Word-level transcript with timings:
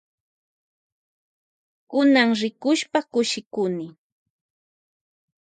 Kunan 1.89 2.29
rikushpa 2.41 2.99
kushikuni. 3.11 3.87